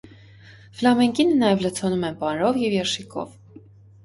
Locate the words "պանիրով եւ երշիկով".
2.23-3.39